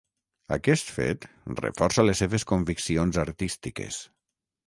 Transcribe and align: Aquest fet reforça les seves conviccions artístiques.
Aquest 0.55 0.87
fet 0.93 1.27
reforça 1.65 2.05
les 2.07 2.23
seves 2.23 2.47
conviccions 2.53 3.19
artístiques. 3.27 4.01